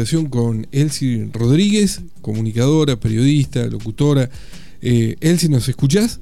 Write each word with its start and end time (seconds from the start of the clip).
comunicación 0.00 0.26
con 0.30 0.66
Elsie 0.72 1.28
Rodríguez, 1.30 2.00
comunicadora, 2.22 2.98
periodista, 2.98 3.66
locutora. 3.66 4.30
Eh, 4.80 5.16
Elsie, 5.20 5.50
¿nos 5.50 5.68
escuchás? 5.68 6.20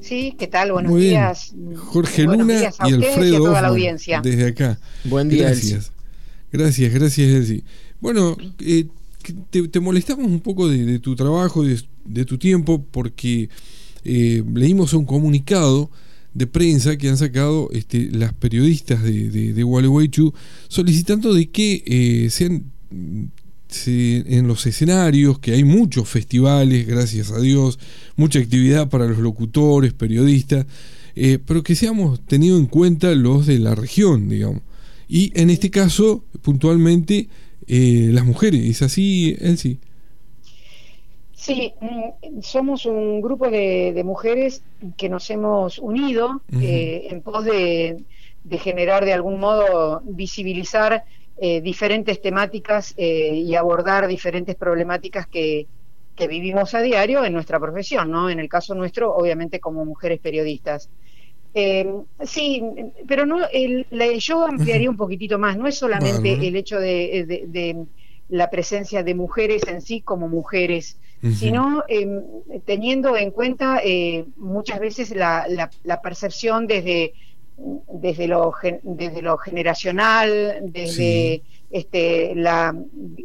Sí, 0.00 0.34
¿qué 0.38 0.46
tal? 0.46 0.72
Buenos 0.72 0.96
días. 0.98 1.54
Jorge 1.76 2.22
Luna 2.22 2.72
y 2.86 2.92
Alfredo 2.94 3.52
y 3.52 3.54
a 3.54 3.60
la 3.60 3.68
audiencia. 3.68 4.20
desde 4.22 4.48
acá. 4.48 4.78
Buen 5.04 5.28
día, 5.28 5.50
gracias. 5.50 5.92
Gracias, 6.50 6.94
gracias, 6.94 7.28
Elsie. 7.28 7.64
Bueno, 8.00 8.34
eh, 8.60 8.86
te, 9.50 9.80
molestamos 9.80 10.26
un 10.26 10.40
poco 10.40 10.66
de, 10.66 10.98
tu 10.98 11.14
trabajo, 11.16 11.64
de, 11.64 12.24
tu 12.24 12.38
tiempo, 12.38 12.82
porque 12.90 13.50
eh, 14.04 14.42
leímos 14.54 14.94
un 14.94 15.04
comunicado 15.04 15.90
de 16.32 16.46
prensa 16.46 16.96
que 16.96 17.10
han 17.10 17.18
sacado 17.18 17.68
este, 17.72 18.10
las 18.10 18.32
periodistas 18.32 19.02
de, 19.02 19.28
de, 19.28 19.52
de 19.52 19.62
Gualeguaychú 19.62 20.32
solicitando 20.68 21.34
de 21.34 21.50
que 21.50 21.82
eh, 21.86 22.30
sean 22.30 22.72
en 23.86 24.46
los 24.48 24.66
escenarios, 24.66 25.38
que 25.38 25.52
hay 25.52 25.64
muchos 25.64 26.08
festivales, 26.08 26.86
gracias 26.86 27.30
a 27.32 27.40
Dios, 27.40 27.78
mucha 28.16 28.38
actividad 28.38 28.88
para 28.88 29.06
los 29.06 29.18
locutores, 29.18 29.92
periodistas, 29.92 30.66
eh, 31.14 31.38
pero 31.44 31.62
que 31.62 31.74
seamos 31.74 32.20
tenido 32.26 32.58
en 32.58 32.66
cuenta 32.66 33.14
los 33.14 33.46
de 33.46 33.58
la 33.58 33.74
región, 33.74 34.28
digamos. 34.28 34.62
Y 35.08 35.32
en 35.40 35.50
este 35.50 35.70
caso, 35.70 36.24
puntualmente, 36.42 37.28
eh, 37.66 38.08
las 38.12 38.24
mujeres. 38.24 38.64
¿Es 38.64 38.82
así, 38.82 39.36
Elsie? 39.40 39.78
Sí, 41.46 41.72
mm, 41.80 42.40
somos 42.42 42.86
un 42.86 43.20
grupo 43.20 43.48
de, 43.48 44.02
mujeres 44.04 44.62
que 44.96 45.08
nos 45.08 45.30
hemos 45.30 45.78
unido 45.78 46.42
eh, 46.60 47.06
en 47.10 47.22
pos 47.22 47.44
de, 47.44 48.02
generar 48.58 49.04
de 49.04 49.12
algún 49.12 49.38
modo 49.38 50.02
visibilizar 50.04 51.04
eh, 51.38 51.60
diferentes 51.60 52.20
temáticas 52.20 52.94
y 52.96 53.54
abordar 53.54 54.06
diferentes 54.06 54.56
problemáticas 54.56 55.26
que, 55.26 55.66
vivimos 56.28 56.74
a 56.74 56.80
diario 56.80 57.24
en 57.24 57.34
nuestra 57.34 57.60
profesión, 57.60 58.10
¿no? 58.10 58.30
En 58.30 58.40
el 58.40 58.48
caso 58.48 58.74
nuestro, 58.74 59.14
obviamente 59.14 59.60
como 59.60 59.84
mujeres 59.84 60.18
periodistas. 60.18 60.88
sí, 62.24 62.62
pero 63.06 63.26
no, 63.26 63.40
yo 64.18 64.46
ampliaría 64.46 64.88
un 64.88 64.96
poquitito 64.96 65.38
más. 65.38 65.58
No 65.58 65.66
es 65.66 65.76
solamente 65.76 66.32
el 66.32 66.56
hecho 66.56 66.80
de, 66.80 67.86
la 68.28 68.50
presencia 68.50 69.02
de 69.02 69.14
mujeres 69.14 69.62
en 69.68 69.80
sí 69.80 70.00
como 70.00 70.28
mujeres, 70.28 70.98
sino 71.22 71.84
em, 71.88 72.22
teniendo 72.64 73.16
en 73.16 73.30
cuenta 73.30 73.80
eh, 73.82 74.26
muchas 74.36 74.80
veces 74.80 75.10
la, 75.14 75.46
la, 75.82 76.02
percepción 76.02 76.66
desde, 76.66 77.14
desde, 77.56 78.28
lo, 78.28 78.52
desde 78.82 79.22
lo 79.22 79.38
generacional, 79.38 80.58
desde 80.62 81.42
este, 81.70 82.34
la, 82.34 82.74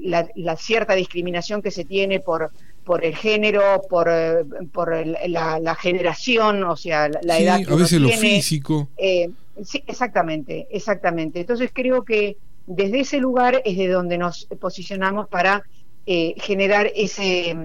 la, 0.01 0.55
cierta 0.55 0.93
discriminación 0.93 1.61
que 1.61 1.71
se 1.71 1.85
tiene 1.85 2.19
por 2.19 2.51
por 2.83 3.05
el 3.05 3.15
género, 3.15 3.81
por, 3.89 4.09
por 4.73 5.05
la, 5.05 5.75
generación, 5.75 6.63
o 6.63 6.75
sea, 6.75 7.09
la, 7.21 7.39
edad 7.39 7.61
a 7.69 7.75
veces 7.75 8.01
lo 8.01 8.09
físico. 8.09 8.89
Eh, 8.97 9.29
sí, 9.63 9.83
exactamente, 9.85 10.67
exactamente. 10.71 11.41
Entonces 11.41 11.69
creo 11.73 12.03
que 12.03 12.37
desde 12.65 13.01
ese 13.01 13.19
lugar 13.19 13.61
es 13.65 13.77
de 13.77 13.87
donde 13.87 14.17
nos 14.17 14.45
posicionamos 14.59 15.27
para 15.27 15.63
eh, 16.05 16.33
generar 16.37 16.91
ese, 16.95 17.55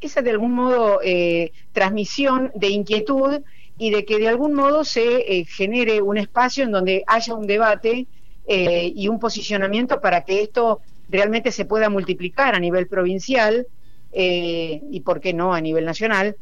esa 0.00 0.22
de 0.22 0.30
algún 0.30 0.52
modo 0.52 1.00
eh, 1.02 1.52
transmisión 1.72 2.50
de 2.54 2.68
inquietud 2.68 3.42
y 3.78 3.90
de 3.90 4.04
que 4.04 4.18
de 4.18 4.28
algún 4.28 4.54
modo 4.54 4.84
se 4.84 5.38
eh, 5.38 5.44
genere 5.44 6.02
un 6.02 6.18
espacio 6.18 6.64
en 6.64 6.72
donde 6.72 7.04
haya 7.06 7.34
un 7.34 7.46
debate 7.46 8.06
y 8.44 9.06
un 9.06 9.20
posicionamiento 9.20 10.00
para 10.00 10.24
que 10.24 10.42
esto 10.42 10.80
realmente 11.08 11.52
se 11.52 11.64
pueda 11.64 11.88
multiplicar 11.88 12.56
a 12.56 12.58
nivel 12.58 12.88
provincial 12.88 13.68
y, 14.12 15.00
por 15.04 15.20
qué 15.20 15.32
no, 15.32 15.54
a 15.54 15.60
nivel 15.60 15.84
nacional, 15.84 16.36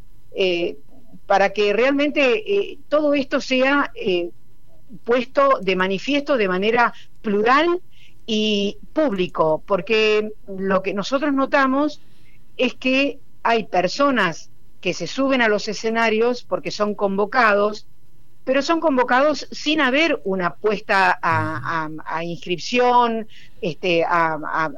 para 1.26 1.50
que 1.50 1.74
realmente 1.74 2.78
todo 2.88 3.12
esto 3.12 3.40
sea 3.42 3.92
puesto 5.04 5.60
de 5.60 5.76
manifiesto 5.76 6.36
de 6.38 6.48
manera 6.48 6.92
plural 7.20 7.80
y 8.26 8.78
público, 8.92 9.62
porque 9.66 10.30
lo 10.46 10.82
que 10.82 10.94
nosotros 10.94 11.32
notamos 11.32 12.00
es 12.56 12.74
que 12.74 13.18
hay 13.42 13.64
personas 13.64 14.49
que 14.80 14.94
se 14.94 15.06
suben 15.06 15.42
a 15.42 15.48
los 15.48 15.68
escenarios 15.68 16.42
porque 16.42 16.70
son 16.70 16.94
convocados, 16.94 17.86
pero 18.44 18.62
son 18.62 18.80
convocados 18.80 19.46
sin 19.50 19.80
haber 19.80 20.20
una 20.24 20.54
puesta 20.54 21.18
a, 21.22 22.24
inscripción, 22.24 23.28
este, 23.60 24.04
a, 24.04 24.70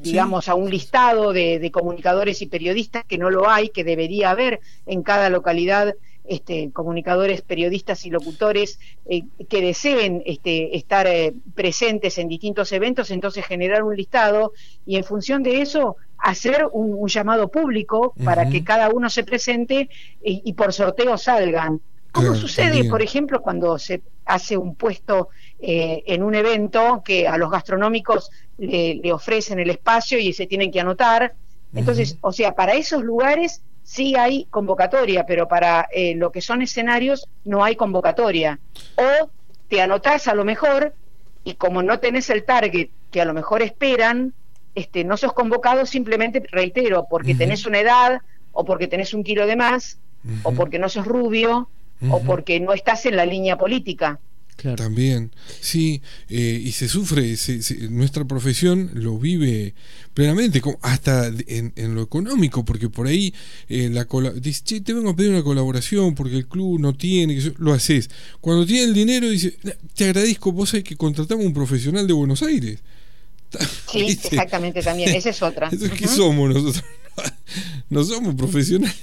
digamos, 0.00 0.48
a 0.48 0.54
un 0.54 0.70
listado 0.70 1.32
de, 1.32 1.58
de, 1.58 1.70
comunicadores 1.70 2.42
y 2.42 2.46
periodistas 2.46 3.04
que 3.04 3.18
no 3.18 3.30
lo 3.30 3.48
hay, 3.48 3.68
que 3.68 3.84
debería 3.84 4.30
haber 4.30 4.60
en 4.86 5.02
cada 5.02 5.30
localidad 5.30 5.94
este, 6.24 6.70
comunicadores, 6.72 7.42
periodistas 7.42 8.06
y 8.06 8.10
locutores 8.10 8.78
eh, 9.04 9.24
que 9.48 9.60
deseen 9.60 10.22
este, 10.24 10.74
estar 10.76 11.06
eh, 11.06 11.34
presentes 11.54 12.16
en 12.16 12.28
distintos 12.28 12.72
eventos, 12.72 13.10
entonces 13.10 13.44
generar 13.44 13.82
un 13.82 13.94
listado 13.94 14.52
y 14.86 14.96
en 14.96 15.04
función 15.04 15.42
de 15.42 15.60
eso 15.60 15.96
hacer 16.24 16.66
un, 16.72 17.06
llamado 17.06 17.48
público 17.48 18.14
para 18.24 18.48
que 18.48 18.64
cada 18.64 18.88
uno 18.88 19.10
se 19.10 19.24
presente 19.24 19.90
y, 20.22 20.52
por 20.54 20.72
sorteo 20.72 21.18
salgan. 21.18 21.80
¿Cómo 22.12 22.34
sucede, 22.34 22.88
por 22.88 23.02
ejemplo, 23.02 23.42
cuando 23.42 23.78
se 23.78 24.00
hace 24.24 24.56
un 24.56 24.74
puesto 24.74 25.28
eh, 25.60 26.02
en 26.06 26.22
un 26.22 26.34
evento 26.34 27.02
que 27.04 27.28
a 27.28 27.36
los 27.36 27.50
gastronómicos 27.50 28.30
le, 28.56 29.12
ofrecen 29.12 29.58
el 29.58 29.68
espacio 29.68 30.18
y 30.18 30.32
se 30.32 30.46
tienen 30.46 30.72
que 30.72 30.80
anotar? 30.80 31.34
Entonces, 31.74 32.16
o 32.22 32.32
sea, 32.32 32.54
para 32.54 32.72
esos 32.72 33.02
lugares 33.02 33.60
sí 33.82 34.14
hay 34.16 34.46
convocatoria, 34.46 35.26
pero 35.26 35.46
para 35.46 35.88
eh, 35.92 36.14
lo 36.14 36.32
que 36.32 36.40
son 36.40 36.62
escenarios 36.62 37.28
no 37.44 37.62
hay 37.62 37.76
convocatoria. 37.76 38.58
O 38.96 39.28
te 39.68 39.82
anotás 39.82 40.26
a 40.28 40.34
lo 40.34 40.46
mejor 40.46 40.94
y 41.44 41.54
como 41.54 41.82
no 41.82 41.98
tenés 41.98 42.30
el 42.30 42.44
target 42.44 42.88
que 43.10 43.20
a 43.20 43.26
lo 43.26 43.34
mejor 43.34 43.60
esperan, 43.60 44.32
este, 44.74 45.04
no 45.04 45.16
sos 45.16 45.32
convocado 45.32 45.86
simplemente, 45.86 46.42
reitero, 46.50 47.06
porque 47.08 47.34
tenés 47.34 47.66
una 47.66 47.80
edad 47.80 48.20
o 48.52 48.64
porque 48.64 48.88
tenés 48.88 49.14
un 49.14 49.24
kilo 49.24 49.46
de 49.46 49.56
más 49.56 49.98
o 50.42 50.52
porque 50.52 50.78
no 50.78 50.88
sos 50.88 51.06
rubio 51.06 51.68
o 52.08 52.22
porque 52.22 52.60
no 52.60 52.72
estás 52.72 53.06
en 53.06 53.16
la 53.16 53.26
línea 53.26 53.56
política. 53.56 54.18
También, 54.76 55.32
sí, 55.60 56.00
eh, 56.28 56.62
y 56.64 56.72
se 56.72 56.88
sufre, 56.88 57.34
nuestra 57.90 58.24
profesión 58.24 58.90
lo 58.94 59.18
vive 59.18 59.74
plenamente, 60.14 60.62
hasta 60.80 61.26
en, 61.26 61.94
lo 61.94 62.02
económico, 62.02 62.64
porque 62.64 62.88
por 62.88 63.06
ahí 63.06 63.34
eh, 63.68 63.90
la 63.90 64.06
dice, 64.36 64.62
che, 64.64 64.80
te 64.80 64.94
vengo 64.94 65.10
a 65.10 65.16
pedir 65.16 65.32
una 65.32 65.42
colaboración 65.42 66.14
porque 66.14 66.36
el 66.36 66.46
club 66.46 66.80
no 66.80 66.94
tiene, 66.94 67.34
que 67.34 67.52
lo 67.58 67.74
haces. 67.74 68.08
Cuando 68.40 68.64
tiene 68.64 68.84
el 68.84 68.94
dinero 68.94 69.28
dice, 69.28 69.58
te 69.94 70.04
agradezco, 70.04 70.52
vos 70.52 70.72
hay 70.72 70.82
que 70.82 70.96
contratamos 70.96 71.44
un 71.44 71.52
profesional 71.52 72.06
de 72.06 72.12
Buenos 72.14 72.42
Aires. 72.42 72.82
Sí, 73.90 74.06
exactamente 74.06 74.82
también, 74.82 75.14
esa 75.14 75.30
es 75.30 75.42
otra. 75.42 75.70
¿Qué 75.70 76.08
somos 76.08 76.52
nosotros? 76.52 76.84
no 77.90 78.02
somos 78.02 78.34
profesionales. 78.34 78.96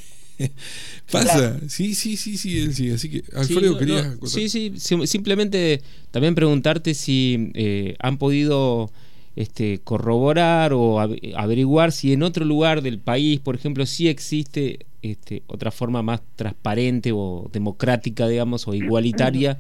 Pasa, 1.12 1.60
sí, 1.68 1.94
sí, 1.94 2.18
sí, 2.18 2.38
sí, 2.38 2.74
sí. 2.74 2.92
Así 2.92 3.10
que, 3.10 3.24
Alfredo, 3.36 3.78
quería. 3.78 4.16
Sí, 4.26 4.50
sí, 4.50 4.74
simplemente 5.06 5.82
también 6.12 6.36
preguntarte 6.36 6.94
si 6.94 7.52
eh, 7.54 7.96
han 8.00 8.18
podido 8.18 8.92
este, 9.36 9.80
corroborar 9.80 10.74
o 10.74 11.00
averiguar 11.00 11.92
si 11.92 12.14
en 12.14 12.24
otro 12.24 12.46
lugar 12.46 12.82
del 12.82 13.00
país, 13.00 13.40
por 13.40 13.56
ejemplo, 13.56 13.86
sí 13.86 14.08
existe 14.08 14.86
este, 15.02 15.44
otra 15.48 15.72
forma 15.72 16.02
más 16.02 16.22
transparente 16.36 17.12
o 17.14 17.50
democrática, 17.52 18.28
digamos, 18.28 18.68
o 18.68 18.74
igualitaria 18.74 19.58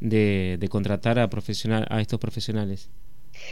de, 0.00 0.56
de 0.58 0.68
contratar 0.68 1.18
a, 1.18 1.30
profesional, 1.30 1.86
a 1.90 2.00
estos 2.00 2.20
profesionales. 2.20 2.88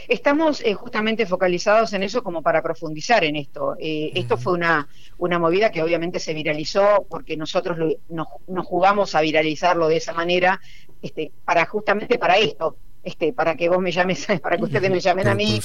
Estamos 0.07 0.61
eh, 0.61 0.73
justamente 0.73 1.25
focalizados 1.25 1.93
en 1.93 2.03
eso 2.03 2.23
como 2.23 2.41
para 2.41 2.61
profundizar 2.61 3.23
en 3.23 3.35
esto. 3.35 3.75
Eh, 3.79 4.11
esto 4.15 4.37
fue 4.37 4.53
una, 4.53 4.87
una 5.17 5.39
movida 5.39 5.71
que 5.71 5.83
obviamente 5.83 6.19
se 6.19 6.33
viralizó 6.33 7.05
porque 7.09 7.37
nosotros 7.37 7.77
nos, 8.09 8.27
jugamos 8.65 9.15
a 9.15 9.21
viralizarlo 9.21 9.87
de 9.87 9.97
esa 9.97 10.13
manera 10.13 10.59
este, 11.01 11.31
para 11.45 11.65
justamente 11.65 12.17
para 12.17 12.37
esto. 12.37 12.77
Este, 13.01 13.31
para 13.31 13.55
que 13.55 13.69
vos 13.69 13.79
me 13.79 13.93
llames, 13.93 14.27
para 14.43 14.57
que 14.57 14.63
ustedes 14.63 14.91
me 14.91 14.99
llamen 14.99 15.27
a 15.29 15.33
mí, 15.33 15.61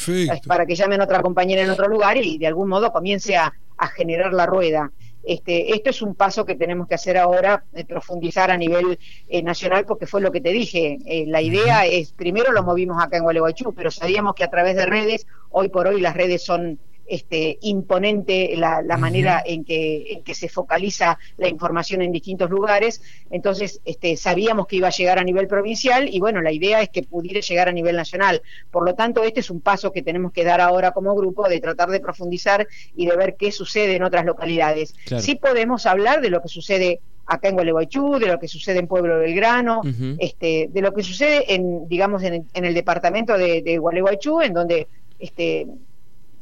para 0.46 0.64
que 0.64 0.76
llamen 0.76 1.00
a 1.00 1.04
otra 1.04 1.20
compañera 1.20 1.62
en 1.62 1.70
otro 1.70 1.88
lugar 1.88 2.16
y 2.16 2.38
de 2.38 2.46
algún 2.46 2.68
modo 2.68 2.92
comience 2.92 3.36
a 3.36 3.52
generar 3.96 4.32
la 4.32 4.46
rueda. 4.46 4.92
Este, 5.26 5.74
esto 5.74 5.90
es 5.90 6.02
un 6.02 6.14
paso 6.14 6.44
que 6.44 6.54
tenemos 6.54 6.86
que 6.86 6.94
hacer 6.94 7.16
ahora, 7.16 7.64
de 7.72 7.84
profundizar 7.84 8.50
a 8.50 8.56
nivel 8.56 8.98
eh, 9.28 9.42
nacional, 9.42 9.84
porque 9.86 10.06
fue 10.06 10.20
lo 10.20 10.30
que 10.30 10.40
te 10.40 10.50
dije. 10.50 10.98
Eh, 11.06 11.24
la 11.26 11.40
idea 11.40 11.86
es, 11.86 12.12
primero 12.12 12.52
lo 12.52 12.62
movimos 12.62 13.02
acá 13.02 13.16
en 13.16 13.24
Gualeguaychú, 13.24 13.74
pero 13.74 13.90
sabíamos 13.90 14.34
que 14.34 14.44
a 14.44 14.50
través 14.50 14.76
de 14.76 14.86
redes, 14.86 15.26
hoy 15.50 15.68
por 15.68 15.86
hoy 15.86 16.00
las 16.00 16.14
redes 16.14 16.44
son 16.44 16.78
este, 17.06 17.58
imponente 17.62 18.54
la, 18.56 18.82
manera 18.98 19.42
en 19.44 19.64
que, 19.64 20.22
que, 20.24 20.34
se 20.34 20.48
focaliza 20.48 21.18
la 21.36 21.48
información 21.48 22.02
en 22.02 22.12
distintos 22.12 22.50
lugares. 22.50 23.02
Entonces, 23.30 23.80
este, 23.84 24.16
sabíamos 24.16 24.66
que 24.66 24.76
iba 24.76 24.88
a 24.88 24.92
llegar 24.92 25.18
a 25.18 25.24
nivel 25.24 25.46
provincial 25.46 26.08
y 26.12 26.20
bueno, 26.20 26.40
la 26.40 26.52
idea 26.52 26.80
es 26.80 26.88
que 26.88 27.02
pudiera 27.02 27.40
llegar 27.40 27.68
a 27.68 27.72
nivel 27.72 27.96
nacional. 27.96 28.42
Por 28.70 28.84
lo 28.84 28.94
tanto, 28.94 29.22
este 29.22 29.40
es 29.40 29.50
un 29.50 29.60
paso 29.60 29.92
que 29.92 30.02
tenemos 30.02 30.32
que 30.32 30.44
dar 30.44 30.60
ahora 30.60 30.92
como 30.92 31.14
grupo 31.14 31.48
de 31.48 31.60
tratar 31.60 31.90
de 31.90 32.00
profundizar 32.00 32.66
y 32.96 33.06
de 33.06 33.16
ver 33.16 33.36
qué 33.36 33.52
sucede 33.52 33.96
en 33.96 34.02
otras 34.02 34.24
localidades. 34.24 34.94
Sí 35.18 35.34
podemos 35.36 35.86
hablar 35.86 36.20
de 36.20 36.30
lo 36.30 36.40
que 36.40 36.48
sucede 36.48 37.00
acá 37.26 37.48
en 37.48 37.54
Gualeguaychú, 37.54 38.18
de 38.18 38.26
lo 38.26 38.38
que 38.38 38.48
sucede 38.48 38.78
en 38.78 38.86
Pueblo 38.86 39.18
Belgrano, 39.18 39.80
este, 40.18 40.68
de 40.70 40.80
lo 40.80 40.92
que 40.92 41.02
sucede 41.02 41.54
en, 41.54 41.88
digamos, 41.88 42.22
en, 42.22 42.46
el 42.52 42.74
departamento 42.74 43.38
de, 43.38 43.62
de 43.62 43.78
Gualeguaychú, 43.78 44.42
en 44.42 44.52
donde 44.52 44.88
este, 45.18 45.66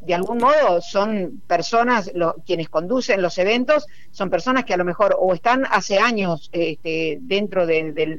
de 0.04 0.14
algún 0.14 0.38
modo 0.38 0.80
son 0.80 1.40
personas, 1.46 2.10
quienes 2.44 2.68
conducen 2.68 3.22
los 3.22 3.38
eventos, 3.38 3.86
son 4.10 4.30
personas 4.30 4.64
que 4.64 4.74
a 4.74 4.76
lo 4.76 4.84
mejor 4.84 5.16
o 5.18 5.32
están 5.32 5.64
hace 5.70 5.98
años 5.98 6.50
este, 6.52 7.18
dentro 7.20 7.66
del, 7.66 8.16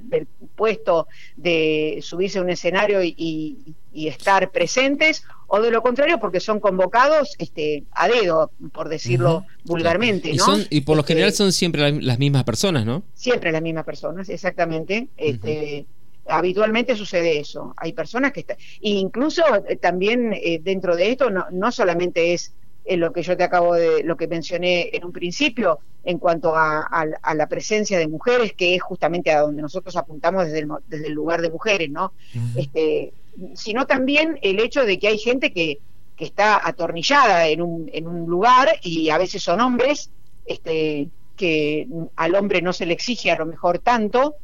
puesto 0.56 1.08
de 1.36 2.00
subirse 2.02 2.40
a 2.40 2.42
un 2.42 2.50
escenario 2.50 3.04
y, 3.04 3.76
estar 3.94 4.50
presentes, 4.50 5.24
o 5.48 5.62
de 5.62 5.70
lo 5.70 5.84
contrario 5.84 6.20
porque 6.20 6.40
son 6.40 6.60
convocados 6.60 7.36
este, 7.38 7.84
a 7.92 8.08
dedo, 8.08 8.50
por 8.72 8.90
decirlo 8.90 9.46
vulgarmente. 9.66 10.32
Y, 10.32 10.38
y 10.70 10.82
por 10.82 10.96
lo 10.96 11.02
este, 11.02 11.14
general 11.14 11.34
son 11.34 11.52
siempre 11.52 12.02
las 12.02 12.18
mismas 12.18 12.44
personas, 12.44 12.86
¿no? 12.86 13.04
Siempre 13.14 13.52
las 13.52 13.62
mismas 13.62 13.86
personas, 13.86 14.30
exactamente. 14.30 15.10
Este, 15.16 15.86
habitualmente 16.28 16.96
sucede 16.96 17.40
eso. 17.40 17.74
Hay 17.78 17.94
personas 17.94 18.32
que 18.32 18.42
están, 18.42 18.58
e 18.58 18.90
incluso 18.90 19.44
eh, 19.68 19.76
también 19.76 20.34
eh, 20.34 20.60
dentro 20.62 20.96
de 20.96 21.12
esto 21.12 21.30
no, 21.30 21.46
no 21.52 21.72
solamente 21.72 22.34
es 22.34 22.54
eh, 22.86 22.98
lo 22.98 23.14
que 23.14 23.24
yo 23.24 23.38
te 23.38 23.44
acabo 23.44 23.76
de, 23.76 24.04
lo 24.04 24.18
que 24.18 24.28
mencioné 24.28 24.90
en 24.94 25.06
un 25.06 25.12
principio 25.12 25.80
en 26.06 26.20
cuanto 26.20 26.54
a, 26.56 27.06
la 27.34 27.48
presencia 27.48 27.98
de 27.98 28.10
mujeres, 28.10 28.54
que 28.54 28.76
es 28.76 28.82
justamente 28.82 29.32
a 29.32 29.40
donde 29.40 29.62
nosotros 29.62 29.96
apuntamos 29.96 30.46
desde 30.46 30.60
el, 30.60 30.68
desde 30.88 31.08
el 31.08 31.14
lugar 31.14 31.42
de 31.42 31.50
mujeres, 31.50 31.90
¿no? 31.90 32.12
este, 32.58 33.14
sino 33.56 33.88
también 33.88 34.38
el 34.42 34.60
hecho 34.60 34.86
de 34.86 35.00
que 35.00 35.08
hay 35.08 35.18
gente 35.18 35.54
que, 35.54 35.80
que 36.18 36.26
está 36.26 36.68
atornillada 36.68 37.48
en 37.48 37.62
un, 37.62 37.90
en 37.94 38.10
un 38.10 38.30
lugar 38.30 38.68
y 38.82 39.12
a 39.12 39.18
veces 39.18 39.44
son 39.44 39.62
hombres, 39.62 40.10
este, 40.46 41.08
que 41.38 41.88
al 42.18 42.36
hombre 42.36 42.62
no 42.62 42.74
se 42.74 42.86
le 42.86 42.94
exige 42.94 43.32
a 43.32 43.38
lo 43.38 43.46
mejor 43.46 43.80
tanto, 43.80 44.36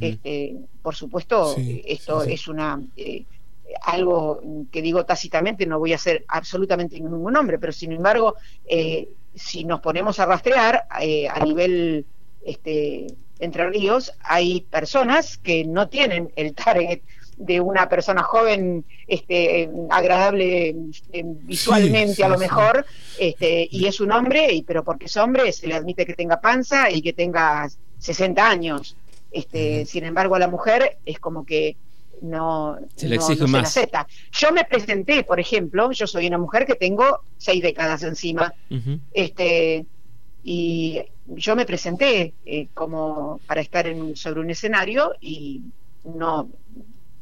este, 0.00 0.56
por 0.82 0.94
supuesto, 0.94 1.56
esto 1.84 2.22
es 2.22 2.48
una 2.48 2.80
eh, 2.96 3.24
algo 3.82 4.40
que 4.70 4.82
digo 4.82 5.04
tácitamente, 5.04 5.66
no 5.66 5.78
voy 5.78 5.92
a 5.92 5.96
hacer 5.96 6.24
absolutamente 6.28 6.98
ningún 6.98 7.32
nombre, 7.32 7.58
pero 7.58 7.72
sin 7.72 7.92
embargo, 7.92 8.34
eh, 8.66 9.08
si 9.34 9.64
nos 9.64 9.80
ponemos 9.80 10.18
a 10.18 10.26
rastrear 10.26 10.84
eh, 11.00 11.28
a 11.28 11.38
nivel 11.44 12.04
este, 12.44 13.06
Entre 13.38 13.68
Ríos, 13.68 14.12
hay 14.22 14.62
personas 14.62 15.38
que 15.38 15.64
no 15.64 15.88
tienen 15.88 16.32
el 16.36 16.54
target 16.54 17.00
de 17.36 17.60
una 17.60 17.88
persona 17.88 18.22
joven, 18.24 18.84
este, 19.06 19.70
agradable 19.90 20.74
visualmente 21.22 22.24
a 22.24 22.28
lo 22.28 22.38
mejor, 22.38 22.84
este, 23.18 23.68
y 23.70 23.86
es 23.86 24.00
un 24.00 24.10
hombre, 24.10 24.52
y, 24.52 24.62
pero 24.62 24.82
porque 24.82 25.06
es 25.06 25.16
hombre 25.16 25.52
se 25.52 25.68
le 25.68 25.74
admite 25.74 26.04
que 26.04 26.14
tenga 26.14 26.40
panza 26.40 26.90
y 26.90 27.00
que 27.00 27.12
tenga 27.12 27.68
60 27.98 28.48
años. 28.48 28.96
Este, 29.30 29.84
Sin 29.86 30.04
embargo, 30.04 30.34
a 30.34 30.38
la 30.38 30.48
mujer 30.48 30.98
es 31.04 31.18
como 31.18 31.44
que 31.44 31.76
no 32.22 32.78
se 32.96 33.08
le 33.08 33.16
exige 33.16 33.46
más. 33.46 33.68
acepta. 33.76 34.06
Yo 34.32 34.52
me 34.52 34.64
presenté, 34.64 35.24
por 35.24 35.40
ejemplo, 35.40 35.92
yo 35.92 36.06
soy 36.06 36.26
una 36.26 36.38
mujer 36.38 36.66
que 36.66 36.74
tengo 36.74 37.20
seis 37.36 37.62
décadas 37.62 38.02
encima, 38.02 38.52
este 39.12 39.86
y 40.42 41.02
yo 41.26 41.56
me 41.56 41.66
presenté 41.66 42.32
eh, 42.46 42.68
como 42.72 43.40
para 43.46 43.60
estar 43.60 43.86
en, 43.86 44.16
sobre 44.16 44.40
un 44.40 44.50
escenario 44.50 45.12
y 45.20 45.62
no 46.04 46.48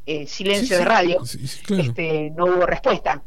eh, 0.05 0.25
silencio 0.25 0.77
de 0.77 0.85
radio, 0.85 1.21
este, 1.23 2.31
no 2.31 2.45
hubo 2.45 2.65
respuesta. 2.65 3.21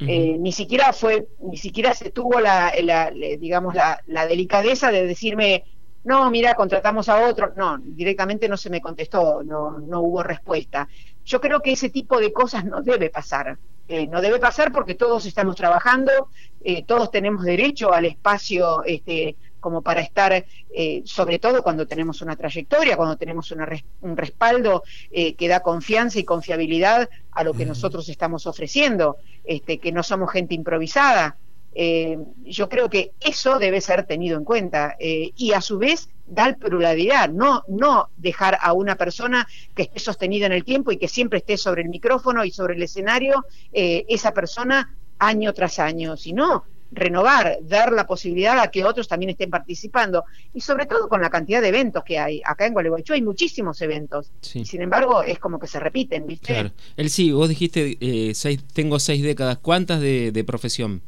Eh, 0.00 0.36
ni 0.40 0.50
siquiera 0.50 0.92
fue, 0.92 1.28
ni 1.40 1.56
siquiera 1.56 1.94
se 1.94 2.10
tuvo 2.10 2.40
la, 2.40 2.72
la 2.82 3.12
digamos 3.12 3.76
la, 3.76 4.02
la 4.08 4.26
delicadeza 4.26 4.90
de 4.90 5.06
decirme 5.06 5.62
no, 6.04 6.30
mira, 6.30 6.54
contratamos 6.54 7.08
a 7.08 7.26
otro. 7.26 7.52
No, 7.56 7.78
directamente 7.78 8.48
no 8.48 8.56
se 8.56 8.70
me 8.70 8.80
contestó, 8.80 9.42
no, 9.42 9.78
no 9.78 10.00
hubo 10.00 10.22
respuesta. 10.22 10.88
Yo 11.24 11.40
creo 11.40 11.60
que 11.60 11.72
ese 11.72 11.90
tipo 11.90 12.20
de 12.20 12.32
cosas 12.32 12.64
no 12.64 12.82
debe 12.82 13.10
pasar. 13.10 13.58
Eh, 13.86 14.06
no 14.06 14.22
debe 14.22 14.38
pasar 14.38 14.72
porque 14.72 14.94
todos 14.94 15.26
estamos 15.26 15.56
trabajando, 15.56 16.30
eh, 16.62 16.84
todos 16.84 17.10
tenemos 17.10 17.44
derecho 17.44 17.92
al 17.92 18.06
espacio 18.06 18.82
este, 18.84 19.36
como 19.60 19.82
para 19.82 20.00
estar, 20.00 20.32
eh, 20.74 21.02
sobre 21.04 21.38
todo 21.38 21.62
cuando 21.62 21.86
tenemos 21.86 22.22
una 22.22 22.34
trayectoria, 22.34 22.96
cuando 22.96 23.18
tenemos 23.18 23.52
un 23.52 24.16
respaldo 24.16 24.84
que 25.10 25.48
da 25.48 25.60
confianza 25.60 26.18
y 26.18 26.24
confiabilidad 26.24 27.08
a 27.32 27.44
lo 27.44 27.52
que 27.52 27.66
nosotros 27.66 28.08
estamos 28.08 28.46
ofreciendo, 28.46 29.16
este, 29.44 29.78
que 29.78 29.92
no 29.92 30.02
somos 30.02 30.30
gente 30.30 30.54
improvisada, 30.54 31.36
eh, 31.74 32.18
yo 32.44 32.68
creo 32.68 32.88
que 32.88 33.12
eso 33.20 33.58
debe 33.58 33.80
ser 33.80 34.06
tenido 34.06 34.38
en 34.38 34.44
cuenta 34.44 34.96
eh, 34.98 35.32
y 35.36 35.52
a 35.52 35.60
su 35.60 35.78
vez 35.78 36.08
dar 36.26 36.56
pluralidad, 36.56 37.28
no, 37.28 37.64
no 37.68 38.10
dejar 38.16 38.58
a 38.60 38.72
una 38.72 38.94
persona 38.94 39.46
que 39.74 39.82
esté 39.82 39.98
sostenida 39.98 40.46
en 40.46 40.52
el 40.52 40.64
tiempo 40.64 40.92
y 40.92 40.96
que 40.96 41.08
siempre 41.08 41.40
esté 41.40 41.56
sobre 41.56 41.82
el 41.82 41.88
micrófono 41.88 42.44
y 42.44 42.50
sobre 42.50 42.74
el 42.74 42.82
escenario 42.82 43.44
eh, 43.72 44.06
esa 44.08 44.32
persona 44.32 44.94
año 45.18 45.52
tras 45.52 45.78
año, 45.80 46.16
sino 46.16 46.64
renovar, 46.92 47.58
dar 47.62 47.92
la 47.92 48.06
posibilidad 48.06 48.60
a 48.60 48.70
que 48.70 48.84
otros 48.84 49.08
también 49.08 49.30
estén 49.30 49.50
participando 49.50 50.24
y 50.52 50.60
sobre 50.60 50.86
todo 50.86 51.08
con 51.08 51.20
la 51.20 51.28
cantidad 51.28 51.60
de 51.60 51.68
eventos 51.68 52.04
que 52.04 52.20
hay. 52.20 52.40
Acá 52.44 52.66
en 52.66 52.72
Gualeguaychú 52.72 53.14
hay 53.14 53.22
muchísimos 53.22 53.82
eventos, 53.82 54.30
sin 54.40 54.80
embargo 54.80 55.24
es 55.24 55.40
como 55.40 55.58
que 55.58 55.66
se 55.66 55.80
repiten, 55.80 56.24
¿viste? 56.24 56.52
Claro. 56.52 56.70
El 56.96 57.10
sí, 57.10 57.32
vos 57.32 57.48
dijiste, 57.48 57.98
seis, 58.34 58.60
tengo 58.72 59.00
seis 59.00 59.24
décadas, 59.24 59.58
¿cuántas 59.58 60.00
de 60.00 60.44
profesión? 60.46 61.02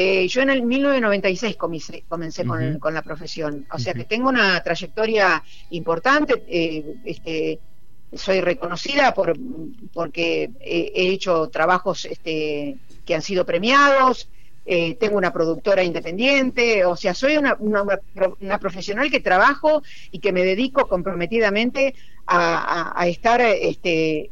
Eh, 0.00 0.28
yo 0.28 0.42
en 0.42 0.50
el 0.50 0.62
1996 0.62 1.56
comencé, 1.56 2.04
con, 2.78 2.94
la 2.94 3.02
profesión, 3.02 3.66
o 3.68 3.80
sea 3.80 3.94
que 3.94 4.04
tengo 4.04 4.28
una 4.28 4.62
trayectoria 4.62 5.42
importante, 5.70 6.44
eh, 6.46 6.94
este, 7.04 7.58
soy 8.14 8.40
reconocida 8.40 9.12
por, 9.12 9.36
porque 9.92 10.50
he, 10.60 11.08
hecho 11.08 11.48
trabajos 11.48 12.04
este, 12.04 12.76
que 13.04 13.14
han 13.16 13.22
sido 13.22 13.44
premiados, 13.44 14.28
eh, 14.66 14.94
tengo 15.00 15.18
una 15.18 15.32
productora 15.32 15.82
independiente, 15.82 16.84
o 16.84 16.94
sea, 16.94 17.12
soy 17.12 17.36
una, 17.36 17.56
una, 17.58 18.58
profesional 18.60 19.10
que 19.10 19.18
trabajo 19.18 19.82
y 20.12 20.20
que 20.20 20.30
me 20.30 20.44
dedico 20.44 20.86
comprometidamente 20.86 21.96
a, 22.24 23.04
estar 23.08 23.40
este, 23.40 24.30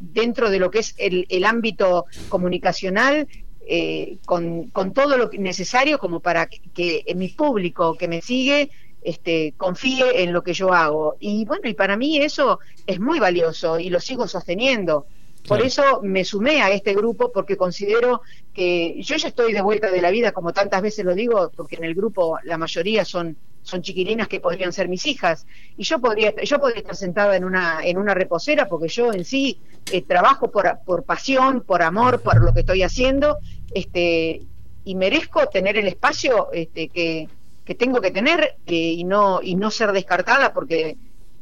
dentro 0.00 0.50
de 0.50 0.58
lo 0.58 0.70
que 0.70 0.80
es 0.80 0.94
el, 0.98 1.24
el 1.30 1.46
ámbito 1.46 2.04
comunicacional 2.28 3.26
eh, 3.68 4.18
con, 4.24 4.68
con, 4.70 4.92
todo 4.92 5.16
lo 5.16 5.28
necesario 5.32 5.98
como 5.98 6.20
para 6.20 6.46
que, 6.46 7.04
mi 7.16 7.28
público 7.28 7.96
que 7.96 8.06
me 8.06 8.22
sigue 8.22 8.70
este, 9.02 9.54
confíe 9.56 10.22
en 10.22 10.32
lo 10.32 10.42
que 10.42 10.52
yo 10.52 10.72
hago. 10.72 11.16
Y 11.18 11.44
bueno, 11.44 11.68
y 11.68 11.74
para 11.74 11.96
mí 11.96 12.18
eso 12.18 12.60
es 12.86 13.00
muy 13.00 13.18
valioso 13.18 13.78
y 13.78 13.90
lo 13.90 14.00
sigo 14.00 14.28
sosteniendo. 14.28 15.06
Por 15.46 15.62
eso 15.62 16.00
me 16.02 16.24
sumé 16.24 16.60
a 16.62 16.70
este 16.70 16.94
grupo 16.94 17.30
porque 17.32 17.56
considero 17.56 18.22
que 18.52 19.00
yo 19.02 19.16
ya 19.16 19.28
estoy 19.28 19.52
de 19.52 19.62
vuelta 19.62 19.90
de 19.90 20.02
la 20.02 20.10
vida, 20.10 20.32
como 20.32 20.52
tantas 20.52 20.82
veces 20.82 21.04
lo 21.04 21.14
digo, 21.14 21.52
porque 21.54 21.76
en 21.76 21.84
el 21.84 21.94
grupo 21.94 22.38
la 22.44 22.58
mayoría 22.58 23.04
son 23.04 23.36
son 23.66 23.82
chiquilinas 23.82 24.28
que 24.28 24.38
podrían 24.38 24.72
ser 24.72 24.88
mis 24.88 25.06
hijas 25.06 25.44
y 25.76 25.82
yo 25.82 25.98
podría 25.98 26.32
yo 26.44 26.60
podría 26.60 26.82
estar 26.82 26.94
sentada 26.94 27.36
en 27.36 27.44
una 27.44 27.80
en 27.82 27.98
una 27.98 28.14
reposera 28.14 28.68
porque 28.68 28.86
yo 28.86 29.12
en 29.12 29.24
sí 29.24 29.58
eh, 29.90 30.02
trabajo 30.02 30.52
por, 30.52 30.78
por 30.84 31.02
pasión 31.02 31.62
por 31.62 31.82
amor 31.82 32.22
por 32.22 32.42
lo 32.42 32.54
que 32.54 32.60
estoy 32.60 32.84
haciendo 32.84 33.38
este 33.74 34.42
y 34.84 34.94
merezco 34.94 35.46
tener 35.48 35.76
el 35.76 35.88
espacio 35.88 36.48
este, 36.52 36.88
que, 36.88 37.28
que 37.64 37.74
tengo 37.74 38.00
que 38.00 38.10
tener 38.10 38.56
eh, 38.66 38.74
y 38.74 39.04
no 39.04 39.40
y 39.42 39.56
no 39.56 39.70
ser 39.70 39.92
descartada 39.92 40.52
porque 40.52 40.96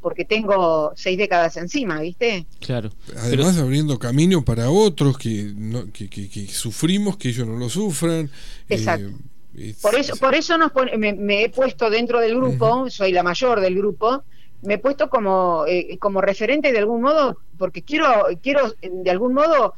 porque 0.04 0.26
tengo 0.26 0.92
seis 0.96 1.16
décadas 1.16 1.56
encima, 1.56 1.98
¿viste? 1.98 2.44
Claro. 2.60 2.90
Además 3.16 3.56
abriendo 3.56 3.98
camino 3.98 4.44
para 4.44 4.68
otros 4.68 5.16
que, 5.16 5.50
no, 5.56 5.90
que, 5.90 6.10
que, 6.10 6.46
sufrimos, 6.48 7.16
que 7.16 7.30
ellos 7.30 7.48
no 7.48 7.56
lo 7.56 7.70
sufran. 7.70 8.30
Exacto. 8.68 9.08
Eh, 9.56 9.74
por 9.80 9.94
eso, 9.94 10.14
por 10.16 10.34
eso 10.34 10.58
nos 10.58 10.72
me, 10.98 11.44
he 11.44 11.48
puesto 11.48 11.88
dentro 11.88 12.20
del 12.20 12.36
grupo, 12.36 12.90
soy 12.90 13.12
la 13.12 13.22
mayor 13.22 13.60
del 13.60 13.76
grupo, 13.76 14.24
me 14.60 14.74
he 14.74 14.78
puesto 14.78 15.08
como, 15.08 15.64
eh, 15.66 15.96
como 15.98 16.20
referente 16.20 16.70
de 16.70 16.78
algún 16.78 17.00
modo, 17.00 17.38
porque 17.56 17.80
quiero, 17.80 18.26
quiero 18.42 18.74
de 18.82 19.10
algún 19.10 19.32
modo 19.32 19.72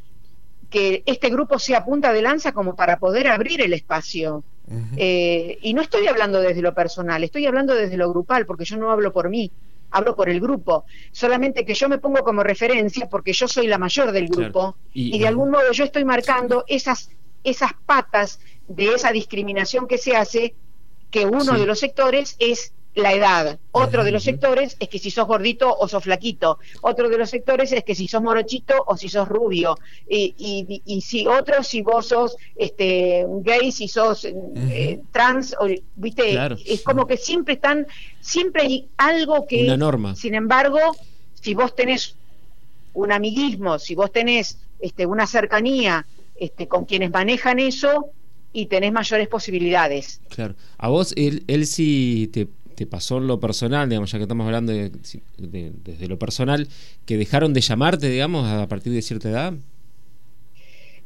que 0.76 1.02
este 1.06 1.30
grupo 1.30 1.58
sea 1.58 1.86
punta 1.86 2.12
de 2.12 2.20
lanza 2.20 2.52
como 2.52 2.76
para 2.76 2.98
poder 2.98 3.28
abrir 3.28 3.62
el 3.62 3.72
espacio. 3.72 4.44
Eh, 4.98 5.58
y 5.62 5.72
no 5.72 5.80
estoy 5.80 6.06
hablando 6.06 6.38
desde 6.38 6.60
lo 6.60 6.74
personal, 6.74 7.24
estoy 7.24 7.46
hablando 7.46 7.74
desde 7.74 7.96
lo 7.96 8.10
grupal, 8.10 8.44
porque 8.44 8.66
yo 8.66 8.76
no 8.76 8.90
hablo 8.90 9.10
por 9.10 9.30
mí 9.30 9.50
hablo 9.92 10.16
por 10.16 10.28
el 10.28 10.40
grupo, 10.40 10.84
solamente 11.12 11.64
que 11.64 11.72
yo 11.72 11.88
me 11.88 11.98
pongo 11.98 12.22
como 12.24 12.42
referencia 12.42 13.08
porque 13.08 13.32
yo 13.32 13.46
soy 13.46 13.68
la 13.68 13.78
mayor 13.78 14.10
del 14.10 14.28
grupo 14.28 14.76
y, 14.92 15.16
de 15.18 15.26
algún 15.28 15.50
modo 15.50 15.70
yo 15.72 15.84
estoy 15.84 16.04
marcando 16.04 16.64
esas 16.66 17.08
esas 17.44 17.70
patas 17.86 18.40
de 18.66 18.92
esa 18.92 19.12
discriminación 19.12 19.86
que 19.86 19.96
se 19.96 20.16
hace, 20.16 20.54
que 21.10 21.24
uno 21.24 21.56
de 21.56 21.64
los 21.64 21.78
sectores 21.78 22.34
es 22.40 22.72
la 22.96 23.12
edad. 23.12 23.58
Otro 23.72 24.04
de 24.04 24.10
los 24.10 24.24
sectores 24.24 24.76
es 24.80 24.88
que 24.88 24.98
si 24.98 25.10
sos 25.10 25.26
gordito 25.26 25.72
o 25.78 25.86
sos 25.86 26.02
flaquito. 26.02 26.58
Otro 26.80 27.08
de 27.10 27.18
los 27.18 27.28
sectores 27.28 27.70
es 27.72 27.84
que 27.84 27.94
si 27.94 28.08
sos 28.08 28.22
morochito 28.22 28.74
o 28.86 28.96
si 28.96 29.10
sos 29.10 29.28
rubio. 29.28 29.78
Y, 30.08 30.34
y, 30.38 30.82
y 30.86 31.02
si 31.02 31.26
otro, 31.26 31.62
si 31.62 31.82
vos 31.82 32.08
sos 32.08 32.36
este, 32.56 33.26
gay, 33.42 33.70
si 33.70 33.86
sos 33.86 34.24
eh, 34.24 35.00
trans, 35.12 35.54
o, 35.60 35.68
viste, 35.94 36.38
es 36.64 36.82
como 36.82 37.06
que 37.06 37.18
siempre 37.18 37.54
están, 37.54 37.86
siempre 38.20 38.62
hay 38.62 38.88
algo 38.96 39.46
que... 39.46 39.64
Una 39.64 39.76
norma. 39.76 40.16
Sin 40.16 40.34
embargo, 40.34 40.78
si 41.34 41.52
vos 41.52 41.76
tenés 41.76 42.16
un 42.94 43.12
amiguismo, 43.12 43.78
si 43.78 43.94
vos 43.94 44.10
tenés 44.10 44.58
este, 44.80 45.04
una 45.04 45.26
cercanía 45.26 46.06
este, 46.34 46.66
con 46.66 46.86
quienes 46.86 47.10
manejan 47.10 47.58
eso, 47.58 48.10
y 48.54 48.66
tenés 48.66 48.90
mayores 48.90 49.28
posibilidades. 49.28 50.22
Claro. 50.30 50.54
A 50.78 50.88
vos, 50.88 51.12
él, 51.14 51.44
él 51.46 51.66
sí 51.66 52.30
te 52.32 52.48
te 52.76 52.86
pasó 52.86 53.18
en 53.18 53.26
lo 53.26 53.40
personal, 53.40 53.88
digamos, 53.88 54.12
ya 54.12 54.18
que 54.18 54.24
estamos 54.24 54.44
hablando 54.44 54.72
de, 54.72 54.90
desde 55.38 56.08
lo 56.08 56.18
personal, 56.18 56.68
que 57.06 57.16
dejaron 57.16 57.52
de 57.54 57.62
llamarte, 57.62 58.08
digamos, 58.08 58.46
a 58.46 58.68
partir 58.68 58.92
de 58.92 59.02
cierta 59.02 59.30
edad? 59.30 59.54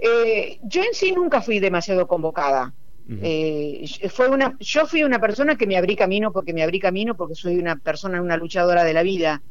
Eh, 0.01 0.59
yo 0.65 0.83
en 0.83 0.93
sí 0.93 1.13
nunca 1.13 1.41
fui 1.41 1.61
demasiado 1.61 2.07
convocada. 2.07 2.75
Eh, 3.23 3.89
fue 4.09 4.29
una, 4.29 4.57
yo 4.61 4.87
fui 4.87 5.03
una 5.03 5.19
persona 5.19 5.57
que 5.57 5.67
me 5.67 5.77
abrí 5.77 5.97
camino 5.97 6.33
porque 6.33 6.53
me 6.53 6.63
abrí 6.63 6.79
camino 6.79 7.17
porque 7.17 7.35
soy 7.35 7.59
una 7.59 7.75
persona, 7.75 8.23
una 8.23 8.37
luchadora 8.37 8.85
de 8.85 8.93
la 8.93 9.03
vida. 9.03 9.43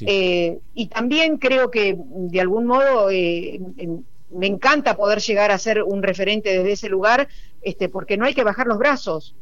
Eh, 0.00 0.58
y 0.74 0.86
también 0.86 1.38
creo 1.38 1.70
que 1.70 1.96
de 1.96 2.40
algún 2.40 2.66
modo 2.66 3.08
me 3.08 4.46
encanta 4.46 4.96
poder 4.96 5.20
llegar 5.20 5.52
a 5.52 5.58
ser 5.58 5.84
un 5.84 6.02
referente 6.02 6.50
desde 6.50 6.72
ese 6.72 6.88
lugar, 6.88 7.28
este, 7.62 7.88
porque 7.88 8.16
no 8.16 8.24
hay 8.24 8.34
que 8.34 8.42
bajar 8.42 8.66
los 8.66 8.78
brazos 8.78 9.36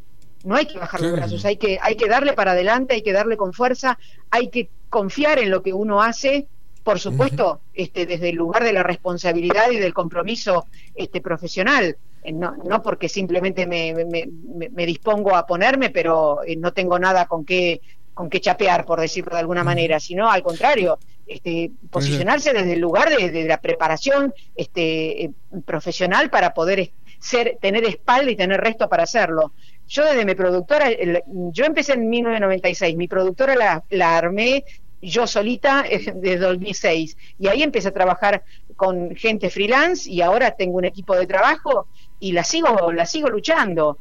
no 0.45 0.57
hay 0.57 0.67
que 0.67 0.79
bajar 0.79 1.01
los 1.01 1.13
brazos, 1.13 1.45
hay 1.45 1.57
que, 1.57 1.79
hay 1.81 1.97
que 1.97 2.09
darle 2.09 2.33
para 2.33 2.53
adelante, 2.53 2.95
hay 2.95 3.03
que 3.03 3.13
darle 3.13 3.37
con 3.37 3.53
fuerza, 3.53 3.99
hay 4.31 4.49
que 4.49 4.69
confiar 4.89 5.39
en 5.39 5.51
lo 5.51 5.63
que 5.63 5.73
uno 5.73 6.03
hace, 6.03 6.47
por 6.83 6.99
supuesto, 6.99 7.61
este, 7.75 8.07
desde 8.07 8.31
el 8.31 8.37
lugar 8.37 8.65
de 8.65 8.73
la 8.73 8.83
responsabilidad 8.83 9.71
y 9.71 9.77
del 9.77 9.95
compromiso 9.95 10.67
este, 10.95 11.21
profesional. 11.21 11.97
Eh, 12.23 12.33
no, 12.33 12.57
no 12.65 12.83
porque 12.83 13.09
simplemente 13.09 13.67
me, 13.67 13.95
me, 13.95 14.87
dispongo 14.87 15.35
a 15.35 15.47
ponerme, 15.47 15.91
pero 15.91 16.43
eh, 16.45 16.57
no 16.57 16.73
tengo 16.73 16.99
nada 16.99 17.27
con 17.27 17.45
qué, 17.45 17.81
con 18.15 18.29
qué 18.29 18.41
chapear, 18.41 18.85
por 18.85 19.01
decirlo 19.01 19.35
de 19.35 19.41
alguna 19.41 19.65
manera, 19.65 19.99
sino 19.99 20.31
al 20.31 20.43
contrario, 20.43 20.99
este, 21.27 21.71
posicionarse 21.91 22.53
desde 22.53 22.75
el 22.75 22.81
lugar 22.81 23.09
de, 23.09 23.45
la 23.45 23.61
preparación 23.61 24.35
este, 24.55 25.25
eh, 25.25 25.31
profesional 25.65 26.31
para 26.31 26.53
poder 26.53 26.91
ser, 27.19 27.59
tener 27.61 27.85
espalda 27.85 28.31
y 28.31 28.37
tener 28.37 28.61
resto 28.61 28.89
para 28.89 29.05
hacerlo. 29.05 29.53
Yo 29.89 30.05
desde 30.05 30.25
mi 30.25 30.35
productora, 30.35 30.87
yo 31.27 31.65
empecé 31.65 31.93
en 31.95 32.09
1996, 32.09 32.97
mi 32.97 33.09
productora 33.09 33.55
la, 33.55 33.85
la 33.91 34.17
armé 34.17 34.65
yo 35.03 35.27
solita 35.27 35.83
desde 35.83 36.39
2006 36.39 37.17
y 37.39 37.49
ahí 37.49 37.63
empecé 37.63 37.89
a 37.89 37.93
trabajar 37.93 38.45
con 38.77 39.15
gente 39.17 39.51
freelance 39.51 40.09
y 40.09 40.23
ahora 40.23 40.53
tengo 40.53 40.79
un 40.79 40.85
equipo 40.85 41.17
de 41.17 41.27
trabajo 41.27 41.89
y 42.21 42.33
la 42.33 42.45
sigo 42.45 42.93
la 42.93 43.05
sigo 43.05 43.29
luchando. 43.29 43.99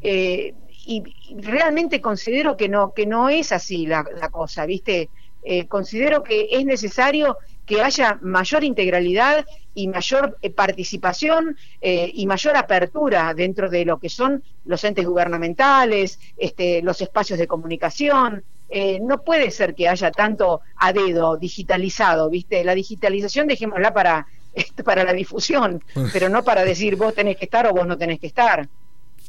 Eh, 0.00 0.54
y, 0.86 1.02
realmente 1.36 2.00
considero 2.00 2.56
que 2.56 2.68
no 2.68 2.94
que 2.94 3.04
no 3.04 3.28
es 3.28 3.52
así 3.52 3.86
la, 3.86 4.06
la 4.18 4.30
cosa 4.30 4.64
viste 4.64 5.10
eh, 5.42 5.66
considero 5.66 6.22
que 6.22 6.48
es 6.50 6.64
necesario 6.64 7.36
que 7.68 7.82
haya 7.82 8.18
mayor 8.22 8.64
integralidad 8.64 9.44
y 9.74 9.86
mayor 9.88 10.38
eh, 10.42 10.50
participación 10.50 11.56
eh, 11.80 12.10
y 12.12 12.26
mayor 12.26 12.56
apertura 12.56 13.32
dentro 13.34 13.68
de 13.68 13.84
lo 13.84 14.00
que 14.00 14.08
son 14.08 14.42
los 14.64 14.82
entes 14.82 15.06
gubernamentales, 15.06 16.18
este, 16.36 16.82
los 16.82 17.00
espacios 17.00 17.38
de 17.38 17.46
comunicación. 17.46 18.42
Eh, 18.70 18.98
no 19.00 19.22
puede 19.22 19.50
ser 19.50 19.74
que 19.74 19.88
haya 19.88 20.10
tanto 20.10 20.62
a 20.76 20.92
dedo 20.92 21.36
digitalizado, 21.36 22.28
¿viste? 22.28 22.64
La 22.64 22.74
digitalización 22.74 23.46
dejémosla 23.46 23.92
para, 23.92 24.26
para 24.84 25.04
la 25.04 25.12
difusión, 25.12 25.82
pero 26.12 26.28
no 26.28 26.42
para 26.42 26.64
decir 26.64 26.96
vos 26.96 27.14
tenés 27.14 27.36
que 27.36 27.44
estar 27.44 27.66
o 27.66 27.72
vos 27.72 27.86
no 27.86 27.96
tenés 27.96 28.18
que 28.18 28.26
estar. 28.26 28.66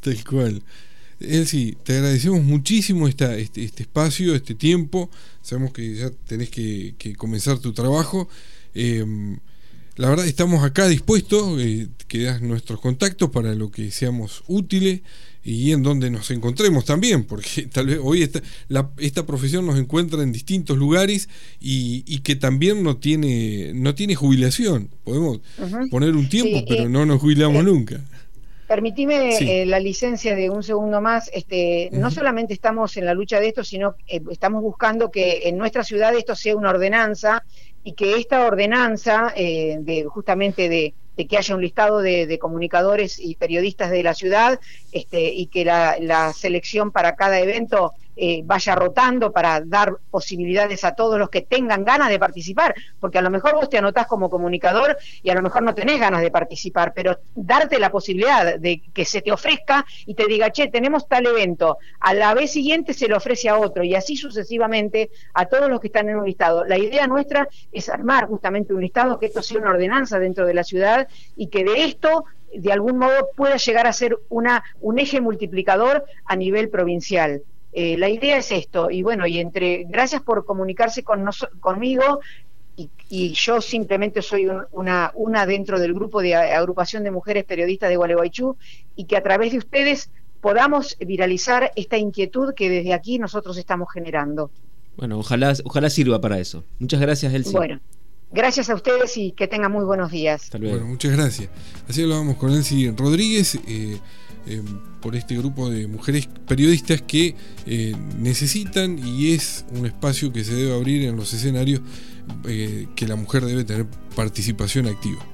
Tal 0.02 0.24
cual. 0.24 0.62
Elsie, 1.20 1.76
te 1.84 1.96
agradecemos 1.96 2.42
muchísimo 2.42 3.06
esta, 3.06 3.36
este, 3.36 3.62
este, 3.62 3.82
espacio, 3.82 4.34
este 4.34 4.54
tiempo. 4.54 5.10
Sabemos 5.42 5.72
que 5.72 5.94
ya 5.94 6.10
tenés 6.26 6.50
que, 6.50 6.94
comenzar 7.16 7.58
tu 7.58 7.72
trabajo. 7.72 8.28
Em, 8.74 9.38
la 9.96 10.08
verdad, 10.08 10.26
estamos 10.26 10.64
acá 10.64 10.88
dispuestos, 10.88 11.60
eh, 11.60 11.88
que 12.08 12.22
das 12.22 12.40
nuestros 12.40 12.80
contactos 12.80 13.30
para 13.30 13.54
lo 13.54 13.70
que 13.70 13.90
seamos 13.90 14.42
útiles 14.48 15.02
y 15.44 15.72
en 15.72 15.82
donde 15.82 16.10
nos 16.10 16.30
encontremos 16.30 16.84
también, 16.84 17.24
porque 17.24 17.62
tal 17.72 17.86
vez 17.86 17.98
hoy 18.02 18.22
esta, 18.22 18.42
esta 18.98 19.26
profesión 19.26 19.66
nos 19.66 19.78
encuentra 19.78 20.22
en 20.22 20.32
distintos 20.32 20.78
lugares 20.78 21.28
y, 21.60 22.18
que 22.20 22.36
también 22.36 22.82
no 22.82 22.96
tiene, 22.96 23.72
no 23.74 23.94
tiene 23.94 24.14
jubilación. 24.14 24.88
Podemos 25.04 25.40
poner 25.90 26.14
un 26.16 26.28
tiempo, 26.28 26.64
pero 26.68 26.88
no 26.88 27.06
nos 27.06 27.20
jubilamos 27.20 27.64
nunca. 27.64 28.00
Permitime 28.70 29.36
eh, 29.40 29.66
la 29.66 29.80
licencia 29.80 30.36
de 30.36 30.48
un 30.48 30.62
segundo 30.62 31.00
más. 31.00 31.28
Este, 31.34 31.88
No 31.90 32.08
solamente 32.08 32.54
estamos 32.54 32.96
en 32.96 33.04
la 33.04 33.14
lucha 33.14 33.40
de 33.40 33.48
esto, 33.48 33.64
sino 33.64 33.96
eh, 34.06 34.20
estamos 34.30 34.62
buscando 34.62 35.10
que 35.10 35.48
en 35.48 35.58
nuestra 35.58 35.82
ciudad 35.82 36.14
esto 36.14 36.36
sea 36.36 36.54
una 36.54 36.70
ordenanza 36.70 37.42
y 37.82 37.94
que 37.94 38.14
esta 38.14 38.46
ordenanza, 38.46 39.32
eh, 39.34 39.78
de 39.80 40.04
justamente 40.04 40.68
de, 40.68 40.94
que 41.26 41.36
haya 41.36 41.56
un 41.56 41.62
listado 41.62 41.98
de, 41.98 42.38
comunicadores 42.38 43.18
y 43.18 43.34
periodistas 43.34 43.90
de 43.90 44.04
la 44.04 44.14
ciudad 44.14 44.60
este, 44.92 45.34
y 45.34 45.46
que 45.46 45.64
la, 45.64 45.96
la 46.00 46.32
selección 46.32 46.92
para 46.92 47.16
cada 47.16 47.40
evento 47.40 47.92
eh, 48.16 48.42
vaya 48.44 48.74
rotando 48.74 49.32
para 49.32 49.60
dar 49.60 49.96
posibilidades 50.10 50.84
a 50.84 50.94
todos 50.94 51.18
los 51.18 51.30
que 51.30 51.42
tengan 51.42 51.84
ganas 51.84 52.08
de 52.08 52.18
participar, 52.18 52.74
porque 52.98 53.18
a 53.18 53.22
lo 53.22 53.30
mejor 53.30 53.54
vos 53.54 53.68
te 53.68 53.78
anotás 53.78 54.06
como 54.06 54.28
comunicador 54.28 54.98
y 55.22 55.30
a 55.30 55.34
lo 55.34 55.42
mejor 55.42 55.62
no 55.62 55.74
tenés 55.74 55.98
ganas 56.00 56.20
de 56.20 56.30
participar, 56.30 56.92
pero 56.94 57.18
darte 57.34 57.78
la 57.78 57.90
posibilidad 57.90 58.58
de 58.58 58.82
que 58.92 59.04
se 59.04 59.22
te 59.22 59.32
ofrezca 59.32 59.84
y 60.06 60.14
te 60.14 60.26
diga, 60.26 60.50
che, 60.50 60.68
tenemos 60.68 61.08
tal 61.08 61.26
evento, 61.26 61.78
a 62.00 62.14
la 62.14 62.34
vez 62.34 62.52
siguiente 62.52 62.94
se 62.94 63.08
le 63.08 63.14
ofrece 63.14 63.48
a 63.48 63.58
otro 63.58 63.84
y 63.84 63.94
así 63.94 64.16
sucesivamente 64.16 65.10
a 65.34 65.46
todos 65.46 65.68
los 65.68 65.80
que 65.80 65.86
están 65.88 66.08
en 66.08 66.16
un 66.16 66.26
listado. 66.26 66.64
La 66.64 66.78
idea 66.78 67.06
nuestra 67.06 67.48
es 67.72 67.88
armar 67.88 68.26
justamente 68.26 68.74
un 68.74 68.80
listado, 68.80 69.18
que 69.18 69.26
esto 69.26 69.42
sea 69.42 69.60
una 69.60 69.70
ordenanza 69.70 70.18
dentro 70.18 70.46
de 70.46 70.54
la 70.54 70.64
ciudad 70.64 71.08
y 71.36 71.48
que 71.48 71.64
de 71.64 71.84
esto 71.84 72.24
de 72.52 72.72
algún 72.72 72.98
modo 72.98 73.28
pueda 73.36 73.56
llegar 73.56 73.86
a 73.86 73.92
ser 73.92 74.18
una, 74.28 74.64
un 74.80 74.98
eje 74.98 75.20
multiplicador 75.20 76.04
a 76.24 76.36
nivel 76.36 76.68
provincial. 76.68 77.42
Eh, 77.72 77.96
la 77.96 78.08
idea 78.08 78.38
es 78.38 78.50
esto, 78.50 78.90
y 78.90 79.02
bueno, 79.02 79.26
y 79.26 79.38
entre, 79.38 79.84
gracias 79.84 80.22
por 80.22 80.44
comunicarse 80.44 81.04
con 81.04 81.28
conmigo, 81.60 82.20
y, 83.08 83.32
yo 83.34 83.60
simplemente 83.60 84.22
soy 84.22 84.48
una, 84.72 85.12
una 85.14 85.44
dentro 85.44 85.78
del 85.78 85.92
grupo 85.92 86.22
de 86.22 86.34
agrupación 86.34 87.04
de 87.04 87.10
mujeres 87.10 87.44
periodistas 87.44 87.90
de 87.90 87.96
Gualeguaychú, 87.96 88.56
y 88.96 89.04
que 89.04 89.16
a 89.16 89.22
través 89.22 89.52
de 89.52 89.58
ustedes 89.58 90.10
podamos 90.40 90.96
viralizar 90.98 91.72
esta 91.76 91.98
inquietud 91.98 92.54
que 92.54 92.70
desde 92.70 92.92
aquí 92.94 93.18
nosotros 93.18 93.56
estamos 93.58 93.88
generando. 93.92 94.50
Bueno, 94.96 95.18
ojalá, 95.18 95.54
ojalá 95.64 95.90
sirva 95.90 96.20
para 96.20 96.38
eso. 96.38 96.64
Muchas 96.78 97.00
gracias, 97.00 97.32
Elsie. 97.32 97.52
Bueno, 97.52 97.80
gracias 98.32 98.70
a 98.70 98.74
ustedes 98.74 99.16
y 99.16 99.32
que 99.32 99.46
tengan 99.46 99.72
muy 99.72 99.84
buenos 99.84 100.10
días. 100.10 100.50
Bueno, 100.50 100.86
muchas 100.86 101.12
gracias. 101.12 101.50
Así 101.88 102.02
hablábamos 102.02 102.36
con 102.36 102.50
Elsie 102.50 102.92
Rodríguez. 102.96 103.58
Eh, 103.66 103.98
eh, 104.46 104.62
por 105.00 105.16
este 105.16 105.36
grupo 105.36 105.70
de 105.70 105.86
mujeres 105.86 106.28
periodistas 106.46 107.02
que 107.02 107.36
eh, 107.66 107.94
necesitan 108.18 108.98
y 108.98 109.32
es 109.32 109.64
un 109.72 109.86
espacio 109.86 110.32
que 110.32 110.44
se 110.44 110.54
debe 110.54 110.74
abrir 110.74 111.02
en 111.08 111.16
los 111.16 111.32
escenarios 111.32 111.80
eh, 112.46 112.86
que 112.94 113.06
la 113.06 113.16
mujer 113.16 113.44
debe 113.44 113.64
tener 113.64 113.86
participación 114.14 114.86
activa. 114.86 115.24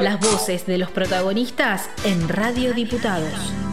Las 0.00 0.18
voces 0.20 0.66
de 0.66 0.78
los 0.78 0.90
protagonistas 0.90 1.90
en 2.04 2.28
Radio 2.28 2.72
Diputados. 2.72 3.69